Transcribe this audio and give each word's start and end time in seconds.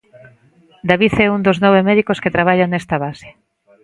David 0.89 1.13
é 1.25 1.27
un 1.35 1.41
dos 1.47 1.57
nove 1.65 1.81
médicos 1.89 2.21
que 2.23 2.33
traballan 2.35 2.69
nesta 2.71 2.95
base. 3.05 3.29